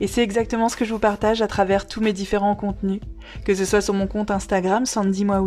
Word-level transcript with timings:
Et 0.00 0.08
c'est 0.08 0.22
exactement 0.22 0.68
ce 0.68 0.76
que 0.76 0.84
je 0.84 0.92
vous 0.92 0.98
partage 0.98 1.40
à 1.40 1.46
travers 1.46 1.86
tous 1.86 2.00
mes 2.00 2.12
différents 2.12 2.56
contenus, 2.56 3.00
que 3.44 3.54
ce 3.54 3.64
soit 3.64 3.80
sur 3.80 3.94
mon 3.94 4.08
compte 4.08 4.32
Instagram 4.32 4.86
Sandy 4.86 5.24
Moi 5.24 5.44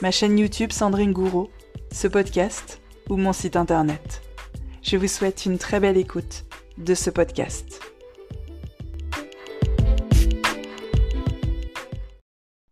ma 0.00 0.12
chaîne 0.12 0.38
YouTube 0.38 0.70
Sandrine 0.70 1.12
Gouraud, 1.12 1.50
ce 1.92 2.06
podcast 2.06 2.80
ou 3.08 3.16
mon 3.16 3.32
site 3.32 3.56
internet. 3.56 4.22
Je 4.82 4.96
vous 4.96 5.08
souhaite 5.08 5.44
une 5.44 5.58
très 5.58 5.80
belle 5.80 5.96
écoute 5.96 6.44
de 6.78 6.94
ce 6.94 7.10
podcast. 7.10 7.80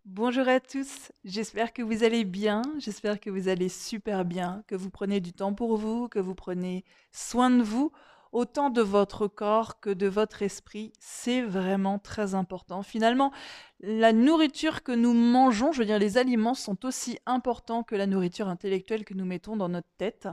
Bonjour 0.04 0.48
à 0.48 0.60
tous, 0.60 1.12
j'espère 1.24 1.72
que 1.72 1.82
vous 1.82 2.04
allez 2.04 2.24
bien, 2.24 2.62
j'espère 2.78 3.18
que 3.18 3.30
vous 3.30 3.48
allez 3.48 3.68
super 3.68 4.24
bien, 4.24 4.62
que 4.68 4.74
vous 4.76 4.90
prenez 4.90 5.20
du 5.20 5.32
temps 5.32 5.54
pour 5.54 5.76
vous, 5.76 6.08
que 6.08 6.18
vous 6.18 6.34
prenez 6.34 6.84
soin 7.12 7.50
de 7.50 7.62
vous 7.62 7.90
autant 8.32 8.70
de 8.70 8.82
votre 8.82 9.26
corps 9.26 9.80
que 9.80 9.90
de 9.90 10.06
votre 10.06 10.42
esprit. 10.42 10.92
C'est 11.00 11.42
vraiment 11.42 11.98
très 11.98 12.34
important. 12.34 12.82
Finalement, 12.82 13.32
la 13.80 14.12
nourriture 14.12 14.82
que 14.82 14.92
nous 14.92 15.12
mangeons, 15.12 15.72
je 15.72 15.78
veux 15.78 15.84
dire 15.84 15.98
les 15.98 16.18
aliments, 16.18 16.54
sont 16.54 16.84
aussi 16.84 17.18
importants 17.26 17.82
que 17.82 17.94
la 17.94 18.06
nourriture 18.06 18.48
intellectuelle 18.48 19.04
que 19.04 19.14
nous 19.14 19.24
mettons 19.24 19.56
dans 19.56 19.68
notre 19.68 19.88
tête. 19.98 20.28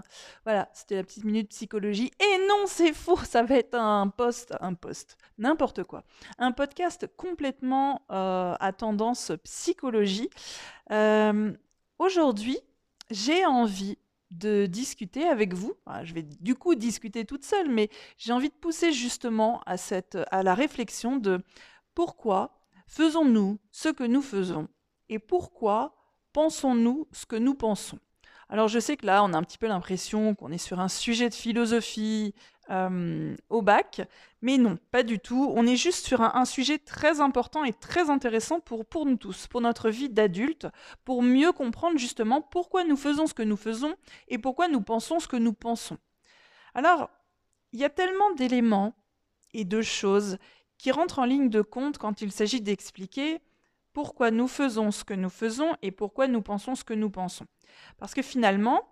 Voilà, 0.46 0.70
c'était 0.74 0.96
la 0.96 1.04
petite 1.04 1.26
minute 1.26 1.50
psychologie. 1.50 2.12
Et 2.20 2.48
non, 2.48 2.66
c'est 2.66 2.94
faux, 2.94 3.18
ça 3.24 3.44
va 3.44 3.56
être 3.56 3.76
un 3.76 4.08
post, 4.08 4.54
un 4.62 4.74
post, 4.74 5.18
n'importe 5.38 5.84
quoi. 5.84 6.04
Un 6.40 6.52
podcast 6.52 7.08
complètement 7.18 8.02
euh, 8.12 8.56
à 8.60 8.74
tendance 8.74 9.32
psychologie. 9.44 10.30
Euh, 10.92 11.54
aujourd'hui, 12.00 12.58
j'ai 13.12 13.46
envie 13.46 13.98
de 14.32 14.66
discuter 14.66 15.26
avec 15.26 15.54
vous. 15.54 15.74
je 16.04 16.14
vais 16.14 16.24
du 16.24 16.56
coup 16.56 16.76
discuter 16.76 17.26
toute 17.26 17.44
seule, 17.44 17.70
mais 17.70 17.90
j'ai 18.18 18.34
envie 18.34 18.50
de 18.50 18.56
pousser 18.56 18.92
justement 18.92 19.62
à, 19.66 19.78
cette, 19.78 20.18
à 20.32 20.44
la 20.44 20.56
réflexion 20.56 21.18
de 21.18 21.42
pourquoi 21.94 22.60
faisons-nous 22.88 23.60
ce 23.72 23.90
que 23.90 24.04
nous 24.04 24.22
faisons 24.22 24.68
et 25.10 25.20
pourquoi 25.20 25.96
pensons-nous 26.34 27.08
ce 27.12 27.26
que 27.26 27.36
nous 27.36 27.56
pensons. 27.56 28.00
Alors 28.50 28.68
je 28.68 28.80
sais 28.80 28.98
que 28.98 29.06
là, 29.06 29.24
on 29.24 29.34
a 29.34 29.38
un 29.38 29.44
petit 29.44 29.58
peu 29.58 29.68
l'impression 29.68 30.36
qu'on 30.36 30.52
est 30.52 30.58
sur 30.58 30.80
un 30.80 30.88
sujet 30.88 31.30
de 31.30 31.34
philosophie 31.34 32.34
euh, 32.70 33.36
au 33.50 33.62
bac, 33.62 34.02
mais 34.42 34.58
non, 34.58 34.78
pas 34.92 35.04
du 35.04 35.20
tout. 35.20 35.52
On 35.56 35.66
est 35.66 35.76
juste 35.76 36.06
sur 36.06 36.22
un, 36.22 36.46
sujet 36.46 36.78
très 36.78 37.22
important 37.22 37.64
et 37.64 37.74
très 37.74 38.10
intéressant 38.10 38.60
pour, 38.60 38.86
pour 38.86 39.06
nous 39.06 39.18
tous, 39.18 39.48
pour 39.48 39.62
notre 39.62 39.90
vie 39.90 40.10
d'adulte, 40.10 40.68
pour 41.04 41.24
mieux 41.24 41.52
comprendre 41.52 41.98
justement 41.98 42.42
pourquoi 42.42 42.84
nous 42.84 42.98
faisons 42.98 43.28
ce 43.28 43.34
que 43.34 43.44
nous 43.44 43.58
faisons 43.58 43.96
et 44.28 44.38
pourquoi 44.38 44.68
nous 44.68 44.82
pensons 44.82 45.20
ce 45.20 45.28
que 45.28 45.38
nous 45.38 45.54
pensons. 45.54 45.98
Alors, 46.74 47.10
il 47.72 47.80
y 47.80 47.86
a 47.86 47.90
tellement 47.90 48.32
d'éléments 48.32 48.96
et 49.54 49.66
de 49.66 49.82
choses 49.82 50.38
qui 50.78 50.92
rentrent 50.92 51.20
en 51.20 51.26
ligne 51.26 51.50
de 51.50 51.62
compte 51.62 51.98
quand 51.98 52.22
il 52.22 52.32
s'agit 52.32 52.62
d'expliquer 52.62 53.42
pourquoi 53.96 54.30
nous 54.30 54.50
faisons 54.50 54.92
ce 54.92 55.06
que 55.06 55.14
nous 55.14 55.30
faisons 55.30 55.74
et 55.82 55.90
pourquoi 55.90 56.28
nous 56.28 56.42
pensons 56.42 56.76
ce 56.76 56.84
que 56.84 56.94
nous 56.94 57.10
pensons. 57.10 57.46
Parce 57.98 58.14
que 58.14 58.22
finalement, 58.22 58.84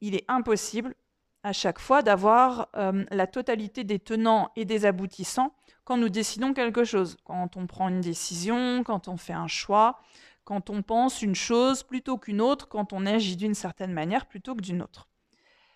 il 0.00 0.16
est 0.16 0.24
impossible 0.26 0.96
à 1.44 1.52
chaque 1.52 1.78
fois 1.78 2.02
d'avoir 2.02 2.68
euh, 2.74 3.04
la 3.12 3.28
totalité 3.28 3.84
des 3.84 4.00
tenants 4.00 4.50
et 4.56 4.64
des 4.64 4.86
aboutissants 4.86 5.54
quand 5.84 5.98
nous 5.98 6.08
décidons 6.08 6.52
quelque 6.52 6.82
chose, 6.82 7.16
quand 7.22 7.56
on 7.56 7.68
prend 7.68 7.88
une 7.88 8.00
décision, 8.00 8.82
quand 8.82 9.06
on 9.06 9.16
fait 9.16 9.34
un 9.34 9.46
choix, 9.46 10.00
quand 10.42 10.68
on 10.68 10.82
pense 10.82 11.22
une 11.22 11.36
chose 11.36 11.84
plutôt 11.84 12.18
qu'une 12.18 12.40
autre, 12.40 12.66
quand 12.66 12.92
on 12.92 13.06
agit 13.06 13.36
d'une 13.36 13.54
certaine 13.54 13.92
manière 13.92 14.26
plutôt 14.26 14.56
que 14.56 14.62
d'une 14.62 14.82
autre. 14.82 15.08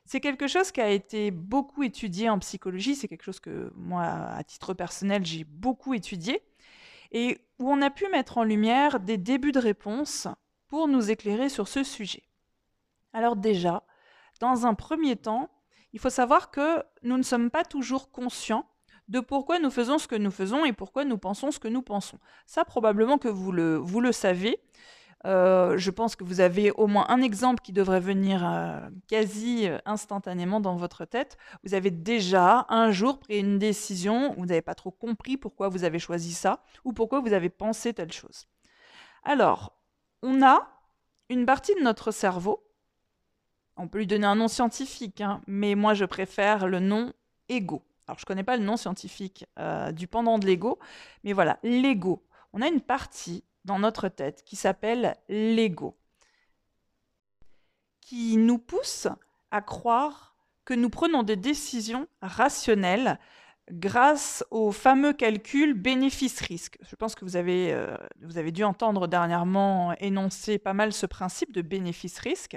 C'est 0.05 0.21
quelque 0.21 0.49
chose 0.49 0.73
qui 0.73 0.81
a 0.81 0.91
été 0.91 1.31
beaucoup 1.31 1.85
étudié 1.85 2.29
en 2.29 2.41
psychologie, 2.41 2.97
c'est 2.97 3.07
quelque 3.07 3.25
chose 3.25 3.41
que 3.41 3.71
moi, 3.77 4.03
à 4.03 4.43
titre 4.43 4.75
personnel, 4.75 5.25
j'ai 5.25 5.45
beaucoup 5.45 5.95
étudié, 5.95 6.43
et 7.13 7.39
où 7.59 7.71
on 7.71 7.83
a 7.83 7.91
pu 7.91 8.09
mettre 8.09 8.39
en 8.39 8.45
lumière 8.45 9.01
des 9.01 9.17
débuts 9.17 9.53
de 9.53 9.59
réponses 9.59 10.29
pour 10.69 10.89
nous 10.89 11.11
éclairer 11.11 11.49
sur 11.49 11.69
ce 11.69 11.83
sujet. 11.83 12.23
Alors 13.13 13.37
déjà, 13.37 13.85
dans 14.41 14.67
un 14.67 14.75
premier 14.75 15.17
temps, 15.17 15.51
il 15.93 15.99
faut 15.99 16.11
savoir 16.11 16.51
que 16.51 16.83
nous 17.03 17.17
ne 17.17 17.23
sommes 17.23 17.51
pas 17.51 17.65
toujours 17.65 18.11
conscients 18.11 18.67
de 19.09 19.21
pourquoi 19.21 19.59
nous 19.59 19.71
faisons 19.71 19.99
ce 19.99 20.07
que 20.07 20.17
nous 20.17 20.31
faisons 20.31 20.65
et 20.65 20.73
pourquoi 20.73 21.05
nous 21.05 21.19
pensons 21.19 21.51
ce 21.51 21.59
que 21.59 21.69
nous 21.69 21.83
pensons. 21.83 22.19
Ça, 22.47 22.65
probablement 22.65 23.19
que 23.19 23.29
vous 23.29 23.53
le, 23.53 23.77
vous 23.77 24.01
le 24.01 24.13
savez. 24.13 24.61
Euh, 25.27 25.77
je 25.77 25.91
pense 25.91 26.15
que 26.15 26.23
vous 26.23 26.41
avez 26.41 26.71
au 26.71 26.87
moins 26.87 27.07
un 27.09 27.21
exemple 27.21 27.61
qui 27.63 27.73
devrait 27.73 28.01
venir 28.01 28.43
euh, 28.45 28.79
quasi 29.09 29.67
euh, 29.67 29.79
instantanément 29.85 30.61
dans 30.61 30.77
votre 30.77 31.05
tête. 31.05 31.37
Vous 31.65 31.75
avez 31.75 31.91
déjà 31.91 32.67
un 32.69 32.93
jour 32.93 33.19
pris 33.19 33.41
une 33.41 33.59
décision, 33.59 34.35
vous 34.39 34.47
n'avez 34.47 34.63
pas 34.63 34.77
trop 34.77 34.93
compris 34.93 35.37
pourquoi 35.37 35.69
vous 35.69 35.83
avez 35.83 35.99
choisi 35.99 36.33
ça 36.33 36.63
ou 36.85 36.93
pourquoi 36.93 37.21
vous 37.21 37.33
avez 37.33 37.49
pensé 37.49 37.93
telle 37.93 38.13
chose. 38.13 38.47
Alors, 39.25 39.73
on 40.23 40.41
a 40.43 40.69
une 41.29 41.47
partie 41.47 41.75
de 41.75 41.81
notre 41.81 42.13
cerveau, 42.13 42.65
on 43.77 43.89
peut 43.89 43.99
lui 43.99 44.07
donner 44.07 44.27
un 44.27 44.37
nom 44.37 44.49
scientifique, 44.49 45.21
hein, 45.21 45.41
mais 45.47 45.75
moi 45.75 45.95
je 45.95 46.05
préfère 46.05 46.67
le 46.67 46.81
nom 46.81 47.13
ego. 47.49 47.83
Alors 48.07 48.19
je 48.19 48.25
ne 48.25 48.27
connais 48.27 48.45
pas 48.45 48.57
le 48.57 48.65
nom 48.65 48.77
scientifique 48.77 49.45
du 49.93 50.07
pendant 50.07 50.39
de 50.39 50.47
l'ego, 50.47 50.79
mais 51.25 51.35
voilà, 51.35 51.59
l'ego. 51.63 52.25
On 52.55 52.63
a 52.63 52.69
une 52.69 52.81
partie 52.81 53.45
dans 53.69 53.79
notre 53.79 54.09
tête 54.09 54.43
qui 54.45 54.57
s'appelle 54.57 55.15
l'ego, 55.29 55.97
qui 58.01 58.37
nous 58.39 58.59
pousse 58.59 59.07
à 59.51 59.61
croire 59.61 60.35
que 60.65 60.75
nous 60.75 60.91
prenons 60.91 61.23
des 61.23 61.37
décisions 61.37 62.09
rationnelles 62.23 63.19
grâce 63.71 64.43
au 64.51 64.73
fameux 64.73 65.13
calcul 65.13 65.75
bénéfice-risque. 65.75 66.79
Je 66.81 66.97
pense 66.97 67.15
que 67.15 67.27
vous 67.27 67.37
avez, 67.37 67.73
euh, 67.73 67.95
vous 68.23 68.39
avez 68.39 68.53
dû 68.53 68.65
entendre 68.65 69.07
dernièrement 69.07 69.95
énoncer 70.01 70.59
pas 70.59 70.73
mal 70.73 70.93
ce 70.93 71.05
principe 71.05 71.53
de 71.53 71.61
bénéfice-risque. 71.61 72.57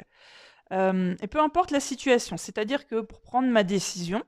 Euh, 0.71 1.15
et 1.21 1.27
peu 1.27 1.41
importe 1.41 1.71
la 1.71 1.81
situation, 1.81 2.37
c'est-à-dire 2.37 2.87
que 2.87 3.01
pour 3.01 3.21
prendre 3.21 3.49
ma 3.49 3.63
décision, 3.63 4.23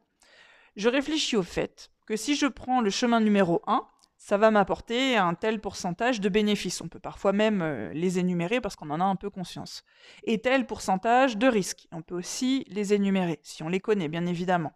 je 0.75 0.89
réfléchis 0.89 1.37
au 1.37 1.43
fait 1.43 1.91
que 2.05 2.17
si 2.17 2.35
je 2.35 2.47
prends 2.47 2.81
le 2.81 2.89
chemin 2.89 3.21
numéro 3.21 3.61
1, 3.67 3.87
ça 4.23 4.37
va 4.37 4.51
m'apporter 4.51 5.17
un 5.17 5.33
tel 5.33 5.59
pourcentage 5.59 6.21
de 6.21 6.29
bénéfices. 6.29 6.79
On 6.79 6.87
peut 6.87 6.97
parfois 6.97 7.33
même 7.33 7.61
euh, 7.61 7.91
les 7.91 8.19
énumérer 8.19 8.61
parce 8.61 8.77
qu'on 8.77 8.89
en 8.89 9.01
a 9.01 9.03
un 9.03 9.17
peu 9.17 9.29
conscience. 9.29 9.83
Et 10.23 10.39
tel 10.39 10.65
pourcentage 10.65 11.35
de 11.35 11.45
risques. 11.45 11.89
On 11.91 12.01
peut 12.01 12.15
aussi 12.15 12.63
les 12.69 12.93
énumérer, 12.93 13.41
si 13.43 13.63
on 13.63 13.67
les 13.67 13.81
connaît, 13.81 14.07
bien 14.07 14.25
évidemment. 14.25 14.71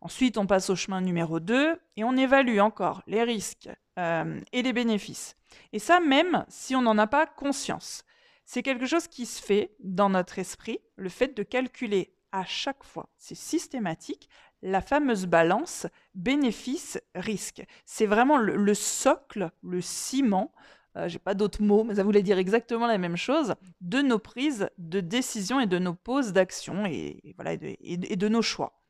Ensuite, 0.00 0.38
on 0.38 0.46
passe 0.46 0.70
au 0.70 0.76
chemin 0.76 1.00
numéro 1.00 1.40
2 1.40 1.76
et 1.96 2.04
on 2.04 2.16
évalue 2.16 2.60
encore 2.60 3.02
les 3.08 3.24
risques 3.24 3.68
euh, 3.98 4.40
et 4.52 4.62
les 4.62 4.72
bénéfices. 4.72 5.34
Et 5.72 5.80
ça, 5.80 5.98
même 5.98 6.44
si 6.48 6.76
on 6.76 6.82
n'en 6.82 6.98
a 6.98 7.08
pas 7.08 7.26
conscience. 7.26 8.04
C'est 8.44 8.62
quelque 8.62 8.86
chose 8.86 9.08
qui 9.08 9.26
se 9.26 9.42
fait 9.42 9.74
dans 9.80 10.08
notre 10.08 10.38
esprit, 10.38 10.78
le 10.94 11.08
fait 11.08 11.36
de 11.36 11.42
calculer 11.42 12.14
à 12.30 12.44
chaque 12.44 12.84
fois, 12.84 13.08
c'est 13.16 13.34
systématique, 13.34 14.28
la 14.62 14.80
fameuse 14.80 15.26
balance 15.26 15.86
bénéfice-risque. 16.14 17.64
C'est 17.84 18.06
vraiment 18.06 18.36
le, 18.38 18.74
socle, 18.74 19.50
le 19.62 19.80
ciment, 19.80 20.52
euh, 20.96 21.08
j'ai 21.08 21.18
pas 21.18 21.34
d'autres 21.34 21.62
mots, 21.62 21.84
mais 21.84 21.96
ça 21.96 22.02
voulait 22.02 22.22
dire 22.22 22.38
exactement 22.38 22.86
la 22.86 22.98
même 22.98 23.16
chose, 23.16 23.54
de 23.80 24.00
nos 24.00 24.18
prises 24.18 24.68
de 24.78 25.00
décision 25.00 25.60
et 25.60 25.66
de 25.66 25.78
nos 25.78 25.94
poses 25.94 26.32
d'action 26.32 26.86
et, 26.86 27.34
voilà, 27.36 27.52
et 27.62 27.96
de 27.96 28.28
nos 28.28 28.42
choix. 28.42 28.82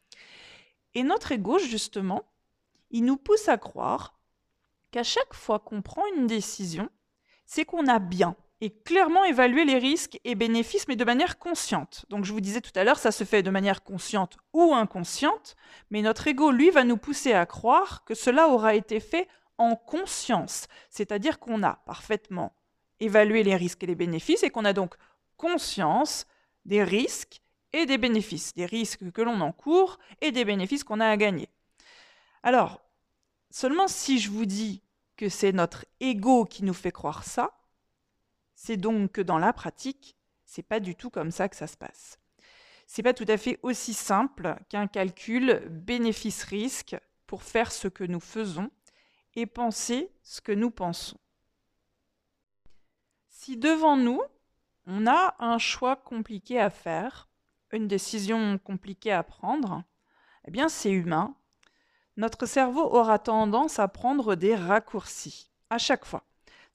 Et 0.94 1.02
notre 1.02 1.32
ego, 1.32 1.58
justement, 1.58 2.24
il 2.90 3.04
nous 3.04 3.16
pousse 3.16 3.48
à 3.48 3.58
croire 3.58 4.18
qu'à 4.90 5.02
chaque 5.02 5.34
fois 5.34 5.58
qu'on 5.58 5.82
prend 5.82 6.02
une 6.16 6.26
décision, 6.26 6.88
c'est 7.44 7.64
qu'on 7.64 7.86
a 7.86 7.98
bien 7.98 8.36
et 8.60 8.70
clairement 8.70 9.24
évaluer 9.24 9.64
les 9.64 9.78
risques 9.78 10.18
et 10.24 10.34
bénéfices, 10.34 10.88
mais 10.88 10.96
de 10.96 11.04
manière 11.04 11.38
consciente. 11.38 12.04
Donc 12.08 12.24
je 12.24 12.32
vous 12.32 12.40
disais 12.40 12.60
tout 12.60 12.72
à 12.74 12.84
l'heure, 12.84 12.98
ça 12.98 13.12
se 13.12 13.24
fait 13.24 13.42
de 13.42 13.50
manière 13.50 13.82
consciente 13.82 14.36
ou 14.52 14.74
inconsciente, 14.74 15.56
mais 15.90 16.02
notre 16.02 16.26
ego, 16.26 16.50
lui, 16.50 16.70
va 16.70 16.84
nous 16.84 16.96
pousser 16.96 17.32
à 17.32 17.46
croire 17.46 18.04
que 18.04 18.14
cela 18.14 18.48
aura 18.48 18.74
été 18.74 19.00
fait 19.00 19.28
en 19.58 19.76
conscience, 19.76 20.66
c'est-à-dire 20.90 21.38
qu'on 21.38 21.62
a 21.62 21.74
parfaitement 21.86 22.52
évalué 23.00 23.42
les 23.42 23.56
risques 23.56 23.82
et 23.84 23.86
les 23.86 23.94
bénéfices 23.94 24.42
et 24.42 24.50
qu'on 24.50 24.64
a 24.64 24.72
donc 24.72 24.94
conscience 25.36 26.26
des 26.64 26.82
risques 26.82 27.40
et 27.72 27.86
des 27.86 27.98
bénéfices, 27.98 28.54
des 28.54 28.66
risques 28.66 29.10
que 29.12 29.22
l'on 29.22 29.40
encourt 29.40 29.98
et 30.20 30.32
des 30.32 30.44
bénéfices 30.44 30.84
qu'on 30.84 31.00
a 31.00 31.06
à 31.06 31.16
gagner. 31.16 31.48
Alors, 32.42 32.80
seulement 33.50 33.88
si 33.88 34.18
je 34.18 34.30
vous 34.30 34.46
dis 34.46 34.82
que 35.16 35.28
c'est 35.28 35.52
notre 35.52 35.84
ego 36.00 36.44
qui 36.44 36.64
nous 36.64 36.74
fait 36.74 36.92
croire 36.92 37.24
ça, 37.24 37.57
c'est 38.60 38.76
donc 38.76 39.12
que 39.12 39.20
dans 39.20 39.38
la 39.38 39.52
pratique, 39.52 40.16
c'est 40.44 40.64
pas 40.64 40.80
du 40.80 40.96
tout 40.96 41.10
comme 41.10 41.30
ça 41.30 41.48
que 41.48 41.54
ça 41.54 41.68
se 41.68 41.76
passe. 41.76 42.18
C'est 42.88 43.04
pas 43.04 43.14
tout 43.14 43.24
à 43.28 43.36
fait 43.36 43.60
aussi 43.62 43.94
simple 43.94 44.56
qu'un 44.68 44.88
calcul 44.88 45.62
bénéfice-risque 45.70 46.96
pour 47.28 47.44
faire 47.44 47.70
ce 47.70 47.86
que 47.86 48.02
nous 48.02 48.18
faisons 48.18 48.68
et 49.36 49.46
penser 49.46 50.10
ce 50.24 50.40
que 50.40 50.50
nous 50.50 50.72
pensons. 50.72 51.18
Si 53.28 53.56
devant 53.56 53.96
nous, 53.96 54.20
on 54.86 55.06
a 55.06 55.36
un 55.38 55.58
choix 55.58 55.94
compliqué 55.94 56.58
à 56.58 56.68
faire, 56.68 57.28
une 57.70 57.86
décision 57.86 58.58
compliquée 58.58 59.12
à 59.12 59.22
prendre, 59.22 59.84
eh 60.48 60.50
bien 60.50 60.68
c'est 60.68 60.90
humain. 60.90 61.36
Notre 62.16 62.44
cerveau 62.44 62.82
aura 62.82 63.20
tendance 63.20 63.78
à 63.78 63.86
prendre 63.86 64.34
des 64.34 64.56
raccourcis 64.56 65.48
à 65.70 65.78
chaque 65.78 66.04
fois. 66.04 66.27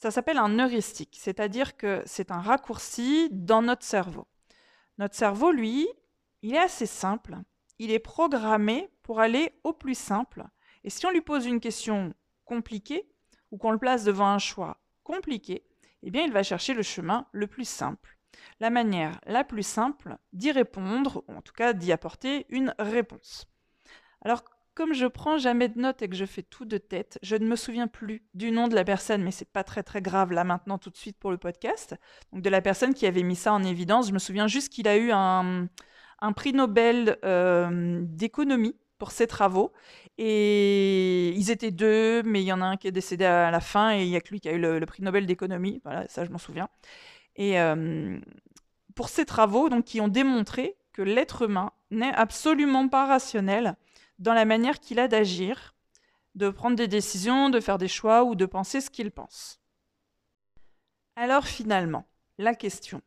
Ça 0.03 0.11
s'appelle 0.11 0.37
un 0.37 0.59
heuristique, 0.59 1.15
c'est-à-dire 1.17 1.77
que 1.77 2.03
c'est 2.05 2.29
un 2.29 2.41
raccourci 2.41 3.29
dans 3.31 3.61
notre 3.61 3.85
cerveau. 3.85 4.27
Notre 4.97 5.15
cerveau, 5.15 5.53
lui, 5.53 5.87
il 6.41 6.55
est 6.55 6.59
assez 6.59 6.87
simple. 6.87 7.37
Il 7.79 7.89
est 7.89 7.99
programmé 7.99 8.89
pour 9.01 9.21
aller 9.21 9.53
au 9.63 9.71
plus 9.71 9.97
simple. 9.97 10.43
Et 10.83 10.89
si 10.89 11.05
on 11.05 11.09
lui 11.09 11.21
pose 11.21 11.45
une 11.45 11.61
question 11.61 12.13
compliquée 12.43 13.07
ou 13.51 13.57
qu'on 13.57 13.71
le 13.71 13.77
place 13.77 14.03
devant 14.03 14.27
un 14.27 14.39
choix 14.39 14.81
compliqué, 15.03 15.63
eh 16.01 16.11
bien, 16.11 16.23
il 16.23 16.33
va 16.33 16.43
chercher 16.43 16.73
le 16.73 16.83
chemin 16.83 17.25
le 17.31 17.47
plus 17.47 17.63
simple. 17.63 18.17
La 18.59 18.69
manière 18.69 19.21
la 19.25 19.45
plus 19.45 19.65
simple 19.65 20.17
d'y 20.33 20.51
répondre, 20.51 21.23
ou 21.29 21.35
en 21.35 21.41
tout 21.41 21.53
cas 21.53 21.71
d'y 21.71 21.93
apporter 21.93 22.45
une 22.49 22.75
réponse. 22.77 23.47
Alors, 24.21 24.43
comme 24.75 24.93
je 24.93 25.05
prends 25.05 25.37
jamais 25.37 25.69
de 25.69 25.79
notes 25.79 26.01
et 26.01 26.09
que 26.09 26.15
je 26.15 26.25
fais 26.25 26.41
tout 26.41 26.65
de 26.65 26.77
tête, 26.77 27.19
je 27.21 27.35
ne 27.35 27.45
me 27.45 27.55
souviens 27.55 27.87
plus 27.87 28.23
du 28.33 28.51
nom 28.51 28.67
de 28.67 28.75
la 28.75 28.83
personne, 28.83 29.23
mais 29.23 29.31
c'est 29.31 29.51
pas 29.51 29.63
très 29.63 29.83
très 29.83 30.01
grave 30.01 30.31
là 30.31 30.43
maintenant 30.43 30.77
tout 30.77 30.89
de 30.89 30.97
suite 30.97 31.17
pour 31.17 31.31
le 31.31 31.37
podcast. 31.37 31.95
Donc 32.31 32.41
de 32.41 32.49
la 32.49 32.61
personne 32.61 32.93
qui 32.93 33.05
avait 33.05 33.23
mis 33.23 33.35
ça 33.35 33.53
en 33.53 33.63
évidence, 33.63 34.07
je 34.07 34.13
me 34.13 34.19
souviens 34.19 34.47
juste 34.47 34.69
qu'il 34.69 34.87
a 34.87 34.97
eu 34.97 35.11
un, 35.11 35.67
prix 36.35 36.53
Nobel 36.53 37.17
euh, 37.23 38.01
d'économie 38.03 38.75
pour 38.97 39.11
ses 39.11 39.27
travaux. 39.27 39.73
Et 40.17 41.29
ils 41.31 41.51
étaient 41.51 41.71
deux, 41.71 42.23
mais 42.23 42.41
il 42.41 42.45
y 42.45 42.53
en 42.53 42.61
a 42.61 42.65
un 42.65 42.77
qui 42.77 42.87
est 42.87 42.91
décédé 42.91 43.25
à 43.25 43.51
la 43.51 43.59
fin 43.59 43.95
et 43.95 44.03
il 44.03 44.09
y 44.09 44.15
a 44.15 44.21
que 44.21 44.29
lui 44.29 44.39
qui 44.39 44.49
a 44.49 44.53
eu 44.53 44.59
le, 44.59 44.85
prix 44.85 45.03
Nobel 45.03 45.25
d'économie. 45.25 45.81
Voilà, 45.83 46.07
ça 46.07 46.25
je 46.25 46.31
m'en 46.31 46.37
souviens. 46.37 46.69
Et 47.35 47.59
euh, 47.59 48.19
pour 48.95 49.09
ces 49.09 49.25
travaux, 49.25 49.69
donc 49.69 49.85
qui 49.85 50.01
ont 50.01 50.07
démontré 50.07 50.77
que 50.93 51.01
l'être 51.01 51.43
humain 51.43 51.71
n'est 51.91 52.13
absolument 52.13 52.87
pas 52.87 53.05
rationnel 53.05 53.75
dans 54.19 54.33
la 54.33 54.45
manière 54.45 54.79
qu'il 54.79 54.99
a 54.99 55.07
d'agir, 55.07 55.75
de 56.35 56.49
prendre 56.49 56.75
des 56.75 56.87
décisions, 56.87 57.49
de 57.49 57.59
faire 57.59 57.77
des 57.77 57.87
choix 57.87 58.23
ou 58.23 58.35
de 58.35 58.45
penser 58.45 58.81
ce 58.81 58.89
qu'il 58.89 59.11
pense. 59.11 59.59
Alors 61.15 61.45
finalement, 61.45 62.07
la 62.37 62.55
question, 62.55 63.01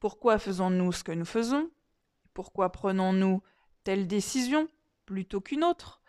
pourquoi 0.00 0.38
faisons-nous 0.38 0.92
ce 0.92 1.04
que 1.04 1.12
nous 1.12 1.26
faisons? 1.26 1.70
Pourquoi 2.32 2.70
prenons-nous 2.70 3.42
telle 3.84 4.06
décision 4.06 4.68
plutôt 5.04 5.40
qu'une 5.40 5.64
autre? 5.64 6.00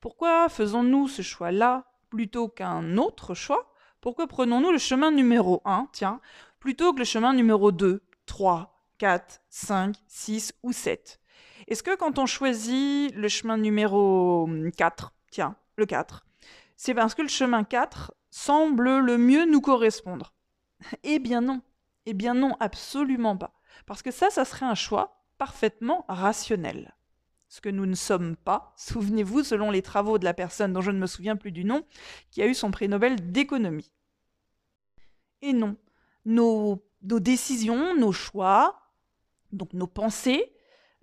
Pourquoi 0.00 0.48
faisons-nous 0.48 1.08
ce 1.08 1.22
choix-là 1.22 1.84
plutôt 2.10 2.48
qu'un 2.48 2.96
autre 2.96 3.34
choix? 3.34 3.72
Pourquoi 4.00 4.28
prenons-nous 4.28 4.70
le 4.70 4.78
chemin 4.78 5.10
numéro 5.10 5.62
1, 5.64 5.88
tiens, 5.92 6.20
plutôt 6.60 6.92
que 6.92 7.00
le 7.00 7.04
chemin 7.04 7.34
numéro 7.34 7.72
2, 7.72 8.02
3, 8.26 8.84
4, 8.98 9.42
5, 9.48 9.96
6 10.06 10.54
ou 10.62 10.72
7 10.72 11.20
est-ce 11.68 11.82
que 11.82 11.96
quand 11.96 12.18
on 12.18 12.26
choisit 12.26 13.14
le 13.14 13.28
chemin 13.28 13.56
numéro 13.56 14.48
4, 14.76 15.12
tiens, 15.30 15.56
le 15.76 15.86
4, 15.86 16.24
c'est 16.76 16.94
parce 16.94 17.14
que 17.14 17.22
le 17.22 17.28
chemin 17.28 17.64
4 17.64 18.14
semble 18.30 18.98
le 18.98 19.18
mieux 19.18 19.44
nous 19.46 19.60
correspondre? 19.60 20.34
Eh 21.02 21.18
bien 21.18 21.40
non. 21.40 21.62
Eh 22.04 22.14
bien 22.14 22.34
non, 22.34 22.54
absolument 22.60 23.36
pas. 23.36 23.52
Parce 23.86 24.02
que 24.02 24.10
ça, 24.10 24.30
ça 24.30 24.44
serait 24.44 24.66
un 24.66 24.74
choix 24.74 25.24
parfaitement 25.38 26.04
rationnel. 26.08 26.94
Ce 27.48 27.60
que 27.60 27.68
nous 27.68 27.86
ne 27.86 27.94
sommes 27.94 28.36
pas, 28.36 28.72
souvenez-vous, 28.76 29.42
selon 29.42 29.70
les 29.70 29.82
travaux 29.82 30.18
de 30.18 30.24
la 30.24 30.34
personne 30.34 30.72
dont 30.72 30.80
je 30.80 30.90
ne 30.92 30.98
me 30.98 31.06
souviens 31.06 31.36
plus 31.36 31.52
du 31.52 31.64
nom, 31.64 31.84
qui 32.30 32.42
a 32.42 32.46
eu 32.46 32.54
son 32.54 32.70
prix 32.70 32.88
Nobel 32.88 33.32
d'économie. 33.32 33.90
Et 35.42 35.52
non, 35.52 35.76
nos 36.24 36.80
décisions, 37.02 37.96
nos 37.96 38.12
choix, 38.12 38.80
donc 39.52 39.72
nos 39.72 39.86
pensées, 39.86 40.52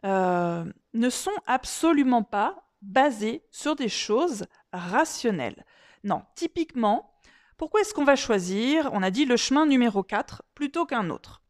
euh, 0.05 0.65
ne 0.93 1.09
sont 1.09 1.31
absolument 1.45 2.23
pas 2.23 2.67
basés 2.81 3.43
sur 3.51 3.75
des 3.75 3.89
choses 3.89 4.45
rationnelles. 4.73 5.65
Non, 6.03 6.23
typiquement, 6.35 7.13
pourquoi 7.57 7.81
est-ce 7.81 7.93
qu'on 7.93 8.03
va 8.03 8.15
choisir, 8.15 8.89
on 8.93 9.03
a 9.03 9.11
dit, 9.11 9.25
le 9.25 9.37
chemin 9.37 9.65
numéro 9.65 10.03
4 10.03 10.43
plutôt 10.53 10.85
qu'un 10.85 11.09
autre? 11.09 11.41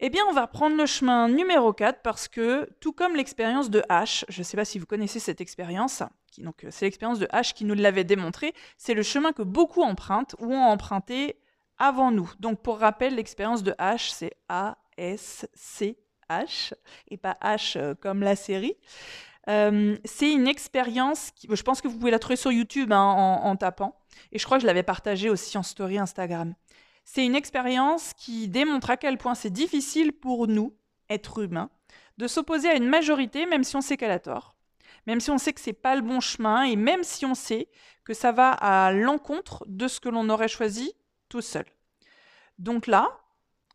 Eh 0.00 0.10
bien, 0.10 0.22
on 0.28 0.32
va 0.32 0.46
prendre 0.46 0.76
le 0.76 0.86
chemin 0.86 1.28
numéro 1.28 1.72
4 1.72 2.02
parce 2.02 2.28
que, 2.28 2.68
tout 2.80 2.92
comme 2.92 3.16
l'expérience 3.16 3.68
de 3.68 3.80
H, 3.90 4.24
je 4.28 4.38
ne 4.40 4.44
sais 4.44 4.56
pas 4.56 4.64
si 4.64 4.78
vous 4.78 4.86
connaissez 4.86 5.18
cette 5.18 5.40
expérience, 5.40 6.04
donc 6.38 6.64
c'est 6.70 6.84
l'expérience 6.84 7.18
de 7.18 7.26
H 7.26 7.52
qui 7.52 7.64
nous 7.64 7.74
l'avait 7.74 8.04
démontré, 8.04 8.54
c'est 8.76 8.94
le 8.94 9.02
chemin 9.02 9.32
que 9.32 9.42
beaucoup 9.42 9.82
empruntent 9.82 10.36
ou 10.38 10.54
ont 10.54 10.66
emprunté 10.66 11.40
avant 11.78 12.12
nous. 12.12 12.30
Donc 12.38 12.62
pour 12.62 12.78
rappel, 12.78 13.16
l'expérience 13.16 13.64
de 13.64 13.72
H, 13.72 14.12
c'est 14.12 14.34
A-S-C 14.48 15.98
H, 16.30 16.72
et 17.08 17.16
pas 17.16 17.36
H 17.42 17.78
euh, 17.78 17.94
comme 17.94 18.22
la 18.22 18.36
série. 18.36 18.76
Euh, 19.48 19.96
c'est 20.04 20.30
une 20.30 20.46
expérience, 20.46 21.30
je 21.48 21.62
pense 21.62 21.80
que 21.80 21.88
vous 21.88 21.98
pouvez 21.98 22.10
la 22.10 22.18
trouver 22.18 22.36
sur 22.36 22.52
YouTube 22.52 22.92
hein, 22.92 23.40
en, 23.42 23.56
tapant, 23.56 23.98
et 24.30 24.38
je 24.38 24.44
crois 24.44 24.58
que 24.58 24.62
je 24.62 24.66
l'avais 24.66 24.82
partagée 24.82 25.30
aussi 25.30 25.56
en 25.56 25.62
story 25.62 25.98
Instagram. 25.98 26.54
C'est 27.04 27.24
une 27.24 27.34
expérience 27.34 28.12
qui 28.12 28.48
démontre 28.48 28.90
à 28.90 28.98
quel 28.98 29.16
point 29.16 29.34
c'est 29.34 29.50
difficile 29.50 30.12
pour 30.12 30.48
nous, 30.48 30.76
êtres 31.08 31.42
humains, 31.42 31.70
de 32.18 32.26
s'opposer 32.26 32.68
à 32.68 32.74
une 32.74 32.88
majorité, 32.88 33.46
même 33.46 33.64
si 33.64 33.76
on 33.76 33.80
sait 33.80 33.96
qu'elle 33.96 34.10
a 34.10 34.18
tort, 34.18 34.54
même 35.06 35.20
si 35.20 35.30
on 35.30 35.38
sait 35.38 35.54
que 35.54 35.60
c'est 35.60 35.72
pas 35.72 35.96
le 35.96 36.02
bon 36.02 36.20
chemin, 36.20 36.64
et 36.64 36.76
même 36.76 37.02
si 37.02 37.24
on 37.24 37.34
sait 37.34 37.68
que 38.04 38.12
ça 38.12 38.32
va 38.32 38.50
à 38.50 38.92
l'encontre 38.92 39.64
de 39.66 39.88
ce 39.88 40.00
que 40.00 40.10
l'on 40.10 40.28
aurait 40.28 40.48
choisi 40.48 40.92
tout 41.30 41.40
seul. 41.40 41.64
Donc 42.58 42.86
là, 42.86 43.18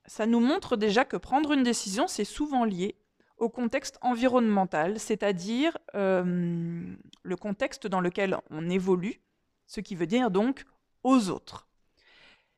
ça 0.06 0.26
nous 0.26 0.40
montre 0.40 0.76
déjà 0.76 1.06
que 1.06 1.18
prendre 1.18 1.52
une 1.52 1.64
décision, 1.64 2.08
c'est 2.08 2.26
souvent 2.26 2.66
lié 2.66 2.96
au 3.38 3.50
contexte 3.50 3.98
environnemental, 4.02 5.00
c'est-à-dire 5.00 5.78
euh, 5.96 6.96
le 7.24 7.36
contexte 7.36 7.88
dans 7.88 8.00
lequel 8.00 8.38
on 8.50 8.70
évolue, 8.70 9.22
ce 9.66 9.82
qui 9.82 9.96
veut 9.96 10.08
dire 10.08 10.32
donc 10.32 10.66
aux 11.04 11.30
autres. 11.30 11.68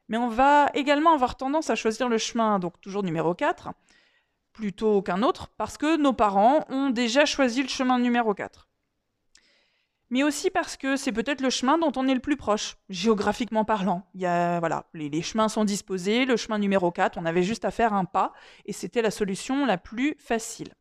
Mais 0.10 0.18
on 0.18 0.30
va 0.30 0.70
également 0.74 1.14
avoir 1.14 1.36
tendance 1.36 1.70
à 1.70 1.76
choisir 1.76 2.10
le 2.10 2.18
chemin, 2.18 2.60
donc 2.60 2.80
toujours 2.82 3.04
numéro 3.04 3.34
4, 3.34 3.70
plutôt 4.54 5.02
qu'un 5.02 5.24
autre, 5.24 5.50
parce 5.58 5.78
que 5.78 5.98
nos 5.98 6.14
parents 6.14 6.66
ont 6.70 6.90
déjà 6.90 7.26
choisi 7.26 7.64
le 7.64 7.70
chemin 7.70 8.00
numéro 8.00 8.34
4 8.34 8.68
mais 10.10 10.24
aussi 10.24 10.50
parce 10.50 10.78
que 10.78 10.96
c'est 10.96 11.12
peut-être 11.12 11.42
le 11.42 11.50
chemin 11.50 11.78
dont 11.78 11.92
on 11.96 12.08
est 12.08 12.14
le 12.14 12.20
plus 12.20 12.38
proche, 12.38 12.78
géographiquement 12.90 13.66
parlant. 13.66 14.08
Il 14.14 14.22
voilà, 14.22 14.86
les, 14.94 15.22
chemins 15.22 15.50
sont 15.50 15.66
disposés, 15.66 16.26
le 16.26 16.38
chemin 16.38 16.60
numéro 16.60 16.92
4, 16.92 17.18
on 17.18 17.26
avait 17.26 17.44
juste 17.44 17.66
à 17.66 17.72
faire 17.72 17.94
un 17.94 18.06
pas, 18.06 18.32
et 18.66 18.74
c'était 18.74 19.02
la 19.02 19.12
solution 19.12 19.66
la 19.66 19.78
plus 19.78 20.16
facile. 20.20 20.74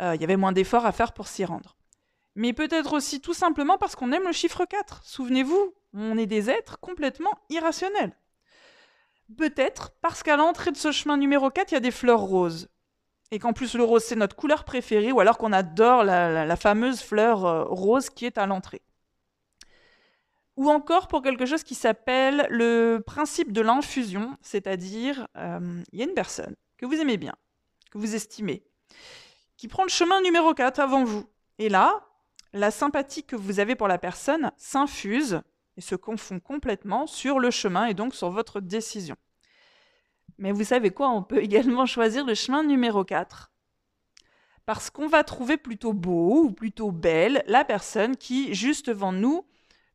Euh, 0.00 0.14
il 0.14 0.20
y 0.20 0.24
avait 0.24 0.36
moins 0.36 0.52
d'efforts 0.52 0.86
à 0.86 0.92
faire 0.92 1.12
pour 1.12 1.28
s'y 1.28 1.44
rendre. 1.44 1.76
Mais 2.34 2.52
peut-être 2.52 2.94
aussi 2.94 3.20
tout 3.20 3.34
simplement 3.34 3.78
parce 3.78 3.94
qu'on 3.94 4.12
aime 4.12 4.26
le 4.26 4.32
chiffre 4.32 4.64
4. 4.64 5.02
Souvenez-vous, 5.04 5.74
on 5.94 6.18
est 6.18 6.26
des 6.26 6.50
êtres 6.50 6.80
complètement 6.80 7.38
irrationnels. 7.48 8.16
Peut-être 9.38 9.92
parce 10.02 10.22
qu'à 10.22 10.36
l'entrée 10.36 10.72
de 10.72 10.76
ce 10.76 10.92
chemin 10.92 11.16
numéro 11.16 11.48
4, 11.50 11.70
il 11.70 11.74
y 11.74 11.78
a 11.78 11.80
des 11.80 11.92
fleurs 11.92 12.20
roses 12.20 12.68
et 13.34 13.40
qu'en 13.40 13.52
plus 13.52 13.74
le 13.74 13.82
rose 13.82 14.04
c'est 14.04 14.14
notre 14.14 14.36
couleur 14.36 14.62
préférée, 14.62 15.10
ou 15.10 15.18
alors 15.18 15.38
qu'on 15.38 15.52
adore 15.52 16.04
la, 16.04 16.56
fameuse 16.56 17.00
fleur 17.02 17.44
euh, 17.44 17.64
rose 17.64 18.08
qui 18.08 18.26
est 18.26 18.38
à 18.38 18.46
l'entrée. 18.46 18.80
Ou 20.56 20.70
encore 20.70 21.08
pour 21.08 21.20
quelque 21.20 21.44
chose 21.44 21.64
qui 21.64 21.74
s'appelle 21.74 22.46
le 22.48 23.02
principe 23.04 23.50
de 23.50 23.60
l'infusion, 23.60 24.36
c'est-à-dire 24.40 25.26
euh, 25.36 25.82
il 25.92 25.98
y 25.98 26.02
a 26.02 26.06
une 26.06 26.14
personne 26.14 26.54
que 26.76 26.86
vous 26.86 26.94
aimez 26.94 27.16
bien, 27.16 27.34
que 27.90 27.98
vous 27.98 28.14
estimez, 28.14 28.62
qui 29.56 29.66
prend 29.66 29.82
le 29.82 29.88
chemin 29.88 30.20
numéro 30.22 30.54
4 30.54 30.78
avant 30.78 31.02
vous. 31.02 31.24
Et 31.58 31.68
là, 31.68 32.06
la 32.52 32.70
sympathie 32.70 33.24
que 33.24 33.34
vous 33.34 33.58
avez 33.58 33.74
pour 33.74 33.88
la 33.88 33.98
personne 33.98 34.52
s'infuse 34.56 35.42
et 35.76 35.80
se 35.80 35.96
confond 35.96 36.38
complètement 36.38 37.08
sur 37.08 37.40
le 37.40 37.50
chemin 37.50 37.86
et 37.86 37.94
donc 37.94 38.14
sur 38.14 38.30
votre 38.30 38.60
décision. 38.60 39.16
Mais 40.38 40.52
vous 40.52 40.64
savez 40.64 40.90
quoi, 40.90 41.10
on 41.10 41.22
peut 41.22 41.38
également 41.42 41.86
choisir 41.86 42.24
le 42.24 42.34
chemin 42.34 42.62
numéro 42.62 43.04
4. 43.04 43.52
Parce 44.66 44.90
qu'on 44.90 45.08
va 45.08 45.24
trouver 45.24 45.56
plutôt 45.56 45.92
beau 45.92 46.44
ou 46.44 46.50
plutôt 46.50 46.90
belle 46.90 47.44
la 47.46 47.64
personne 47.64 48.16
qui, 48.16 48.54
juste 48.54 48.86
devant 48.86 49.12
nous, 49.12 49.44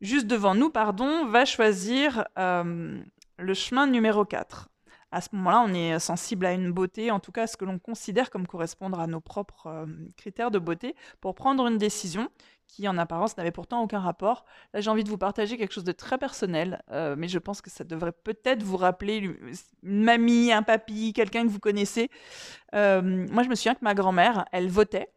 juste 0.01 0.27
devant 0.27 0.53
nous, 0.53 0.69
pardon, 0.69 1.25
va 1.25 1.46
choisir 1.46 2.27
euh, 2.38 3.01
le 3.38 3.53
chemin 3.53 3.88
numéro 3.88 4.25
4 4.25 4.69
à 5.12 5.22
ce 5.22 5.30
moment-là, 5.34 5.63
on 5.68 5.74
est 5.74 5.98
sensible 6.00 6.46
à 6.46 6.54
une 6.54 6.72
beauté, 6.72 7.12
en 7.12 7.20
tout 7.20 7.32
cas 7.32 7.48
ce 7.48 7.58
que 7.58 7.66
l'on 7.66 7.80
considère 7.80 8.30
comme 8.30 8.46
correspondre 8.48 9.00
à 9.00 9.08
nos 9.08 9.20
propres 9.22 9.68
euh, 9.68 9.86
critères 10.18 10.51
de 10.51 10.60
beauté, 10.60 10.96
pour 11.22 11.36
prendre 11.36 11.66
une 11.68 11.78
décision 11.78 12.30
qui 12.68 12.88
en 12.88 12.98
apparence 13.00 13.36
n'avait 13.36 13.51
pourtant 13.51 13.82
aucun 13.82 14.00
rapport. 14.00 14.46
Là, 14.74 14.82
j'ai 14.82 14.89
envie 14.92 15.04
de 15.04 15.10
vous 15.10 15.18
partager 15.18 15.58
quelque 15.58 15.74
chose 15.74 15.84
de 15.84 15.92
très 15.92 16.20
personnel, 16.20 16.84
euh, 16.92 17.16
mais 17.18 17.28
je 17.28 17.39
pense 17.39 17.62
que 17.62 17.70
ça 17.72 17.84
devrait 17.84 18.12
peut-être 18.12 18.62
vous 18.62 18.78
rappeler 18.78 19.18
une 19.18 20.04
mamie, 20.04 20.51
un 20.51 20.62
papy, 20.62 21.12
quelqu'un 21.13 21.44
que 21.44 21.50
vous 21.50 21.60
connaissez. 21.60 22.12
Euh, 22.75 23.01
moi, 23.32 23.42
je 23.42 23.50
me 23.50 23.56
souviens 23.56 23.74
que 23.74 23.84
ma 23.84 23.96
grand-mère, 23.96 24.46
elle 24.51 24.70
votait 24.70 25.12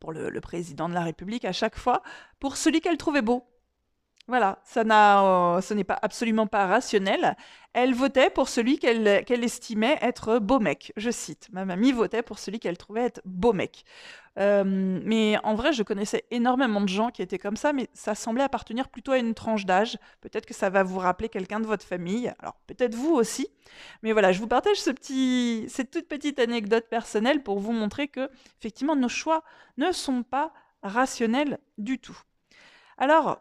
pour 0.00 0.12
le, 0.12 0.40
président 0.40 0.88
de 0.88 0.94
la 0.94 1.02
République 1.02 1.44
à 1.44 1.52
chaque 1.52 1.76
fois 1.76 2.02
pour 2.40 2.56
celui 2.56 2.80
qu'elle 2.80 2.96
trouvait 2.96 3.22
beau. 3.22 3.44
Voilà, 4.28 4.60
ça 4.62 4.84
n'a, 4.84 5.58
ce 5.60 5.74
n'est 5.74 5.84
pas 5.84 5.98
absolument 6.00 6.46
pas 6.46 6.66
rationnel. 6.66 7.36
Elle 7.72 7.92
votait 7.92 8.30
pour 8.30 8.48
celui 8.48 8.78
qu'elle 8.78 9.24
qu'elle 9.24 9.42
estimait 9.42 9.98
être 10.00 10.38
beau 10.38 10.60
mec. 10.60 10.92
Je 10.96 11.10
cite. 11.10 11.48
Ma 11.52 11.64
mamie 11.64 11.90
votait 11.90 12.22
pour 12.22 12.38
celui 12.38 12.60
qu'elle 12.60 12.78
trouvait 12.78 13.02
être 13.02 13.20
beau 13.24 13.52
mec. 13.52 13.84
Euh, 14.38 14.62
mais 15.04 15.36
en 15.42 15.54
vrai, 15.54 15.72
je 15.72 15.82
connaissais 15.82 16.24
énormément 16.30 16.80
de 16.80 16.88
gens 16.88 17.10
qui 17.10 17.20
étaient 17.20 17.38
comme 17.38 17.56
ça, 17.56 17.72
mais 17.72 17.88
ça 17.94 18.14
semblait 18.14 18.44
appartenir 18.44 18.88
plutôt 18.88 19.12
à 19.12 19.18
une 19.18 19.34
tranche 19.34 19.66
d'âge. 19.66 19.98
Peut-être 20.20 20.46
que 20.46 20.54
ça 20.54 20.70
va 20.70 20.84
vous 20.84 20.98
rappeler 21.00 21.28
quelqu'un 21.28 21.58
de 21.60 21.66
votre 21.66 21.84
famille. 21.84 22.32
Alors 22.38 22.54
peut-être 22.68 22.94
vous 22.94 23.12
aussi. 23.12 23.48
Mais 24.02 24.12
voilà, 24.12 24.30
je 24.32 24.38
vous 24.38 24.48
partage 24.48 24.80
ce 24.80 24.90
petit, 24.90 25.66
cette 25.68 25.90
toute 25.90 26.06
petite 26.08 26.38
anecdote 26.38 26.86
personnelle 26.88 27.42
pour 27.42 27.58
vous 27.58 27.72
montrer 27.72 28.06
que 28.08 28.30
effectivement 28.60 28.96
nos 28.96 29.08
choix 29.08 29.42
ne 29.78 29.90
sont 29.90 30.22
pas 30.22 30.52
rationnels 30.82 31.58
du 31.78 31.98
tout. 31.98 32.18
Alors, 32.98 33.40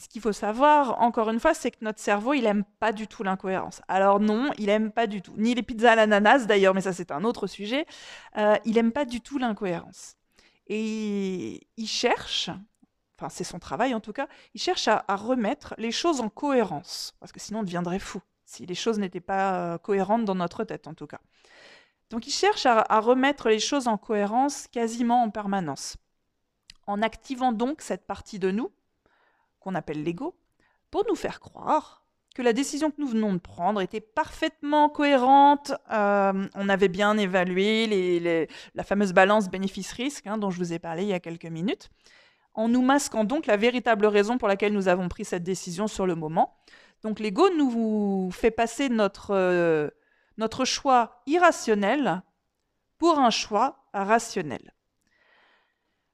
ce 0.00 0.08
qu'il 0.08 0.22
faut 0.22 0.32
savoir, 0.32 0.98
encore 1.02 1.28
une 1.28 1.38
fois, 1.38 1.52
c'est 1.52 1.70
que 1.70 1.84
notre 1.84 2.00
cerveau, 2.00 2.32
il 2.32 2.46
aime 2.46 2.64
pas 2.78 2.90
du 2.90 3.06
tout 3.06 3.22
l'incohérence. 3.22 3.82
Alors 3.86 4.18
non, 4.18 4.50
il 4.56 4.70
aime 4.70 4.90
pas 4.90 5.06
du 5.06 5.20
tout. 5.20 5.34
Ni 5.36 5.54
les 5.54 5.62
pizzas 5.62 5.92
à 5.92 5.94
l'ananas, 5.94 6.46
d'ailleurs, 6.46 6.72
mais 6.72 6.80
ça 6.80 6.94
c'est 6.94 7.10
un 7.10 7.22
autre 7.22 7.46
sujet. 7.46 7.84
Euh, 8.38 8.56
il 8.64 8.78
aime 8.78 8.92
pas 8.92 9.04
du 9.04 9.20
tout 9.20 9.36
l'incohérence. 9.36 10.16
Et 10.68 11.66
il 11.76 11.86
cherche, 11.86 12.48
enfin 13.18 13.28
c'est 13.28 13.44
son 13.44 13.58
travail 13.58 13.92
en 13.92 14.00
tout 14.00 14.14
cas, 14.14 14.26
il 14.54 14.60
cherche 14.62 14.88
à, 14.88 15.04
remettre 15.16 15.74
les 15.76 15.92
choses 15.92 16.22
en 16.22 16.30
cohérence. 16.30 17.12
Parce 17.20 17.30
que 17.30 17.40
sinon 17.40 17.60
on 17.60 17.64
deviendrait 17.64 17.98
fou, 17.98 18.22
si 18.46 18.64
les 18.64 18.74
choses 18.74 18.98
n'étaient 18.98 19.20
pas 19.20 19.74
euh, 19.74 19.78
cohérentes 19.78 20.24
dans 20.24 20.34
notre 20.34 20.64
tête 20.64 20.86
en 20.86 20.94
tout 20.94 21.06
cas. 21.06 21.20
Donc 22.08 22.26
il 22.26 22.32
cherche 22.32 22.64
à 22.64 23.00
remettre 23.00 23.50
les 23.50 23.60
choses 23.60 23.86
en 23.86 23.98
cohérence 23.98 24.66
quasiment 24.66 25.22
en 25.22 25.28
permanence. 25.30 25.98
En 26.86 27.02
activant 27.02 27.52
donc 27.52 27.82
cette 27.82 28.06
partie 28.06 28.38
de 28.38 28.50
nous 28.50 28.72
qu'on 29.60 29.74
appelle 29.74 30.02
l'ego, 30.02 30.34
pour 30.90 31.04
nous 31.08 31.14
faire 31.14 31.40
croire 31.40 32.00
que 32.34 32.42
la 32.42 32.52
décision 32.52 32.90
que 32.90 33.00
nous 33.00 33.08
venons 33.08 33.32
de 33.32 33.38
prendre 33.38 33.80
était 33.80 34.00
parfaitement 34.00 34.88
cohérente. 34.88 35.72
Euh, 35.92 36.46
on 36.54 36.68
avait 36.68 36.88
bien 36.88 37.16
évalué 37.18 38.48
la 38.74 38.84
fameuse 38.84 39.12
balance 39.12 39.48
bénéfice-risque 39.48 40.26
hein, 40.26 40.38
dont 40.38 40.50
je 40.50 40.58
vous 40.58 40.72
ai 40.72 40.78
parlé 40.78 41.02
il 41.02 41.08
y 41.08 41.12
a 41.12 41.20
quelques 41.20 41.46
minutes, 41.46 41.90
en 42.54 42.68
nous 42.68 42.82
masquant 42.82 43.24
donc 43.24 43.46
la 43.46 43.56
véritable 43.56 44.06
raison 44.06 44.38
pour 44.38 44.48
laquelle 44.48 44.72
nous 44.72 44.88
avons 44.88 45.08
pris 45.08 45.24
cette 45.24 45.42
décision 45.42 45.88
sur 45.88 46.06
le 46.06 46.14
moment. 46.14 46.56
Donc 47.02 47.18
l'ego 47.18 47.48
nous 47.56 48.30
fait 48.30 48.50
passer 48.50 48.88
notre, 48.88 49.30
euh, 49.34 49.88
notre 50.36 50.64
choix 50.64 51.22
irrationnel 51.26 52.22
pour 52.98 53.18
un 53.18 53.30
choix 53.30 53.86
rationnel. 53.92 54.74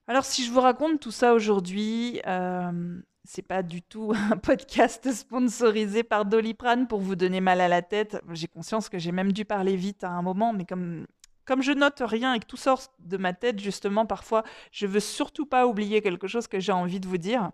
Alors 0.09 0.25
si 0.25 0.45
je 0.45 0.53
vous 0.53 0.61
raconte 0.61 1.00
tout 1.00 1.11
ça 1.11 1.35
aujourd'hui, 1.35 2.21
euh, 2.26 3.00
c'est 3.26 3.42
pas 3.42 3.62
du 3.62 3.83
tout 3.83 4.12
un 4.33 4.37
podcast 4.37 5.12
sponsorisé 5.12 6.02
par 6.02 6.25
Doliprane 6.25 6.87
pour 6.87 7.00
vous 7.00 7.16
donner 7.16 7.40
mal 7.40 7.61
à 7.61 7.68
la 7.68 7.83
tête. 7.83 8.21
J'ai 8.30 8.49
conscience 8.49 8.88
que 8.88 8.99
j'ai 8.99 9.12
même 9.12 9.33
dû 9.33 9.45
parler 9.45 9.76
vite 9.76 10.04
à 10.04 10.11
un 10.11 10.23
moment, 10.23 10.52
mais 10.52 10.64
comme, 10.64 11.06
comme 11.45 11.62
je 11.62 11.73
note 11.73 12.00
rien 12.00 12.35
et 12.35 12.40
que 12.40 12.47
tout 12.47 12.56
sort 12.56 12.83
de 13.00 13.16
ma 13.16 13.33
tête, 13.33 13.59
justement, 13.61 14.06
parfois, 14.06 14.45
je 14.73 14.87
veux 14.87 15.00
surtout 15.00 15.47
pas 15.47 15.66
oublier 15.66 16.00
quelque 16.00 16.28
chose 16.28 16.47
que 16.47 16.61
j'ai 16.61 16.73
envie 16.73 17.00
de 17.00 17.09
vous 17.09 17.18
dire 17.18 17.50